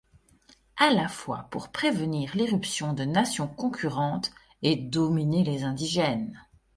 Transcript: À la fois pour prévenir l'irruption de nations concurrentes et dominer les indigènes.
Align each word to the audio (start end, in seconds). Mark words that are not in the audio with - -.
À 0.77 0.89
la 0.91 1.07
fois 1.07 1.47
pour 1.51 1.71
prévenir 1.71 2.35
l'irruption 2.35 2.93
de 2.93 3.03
nations 3.05 3.47
concurrentes 3.47 4.31
et 4.63 4.75
dominer 4.75 5.43
les 5.43 5.63
indigènes. 5.63 6.43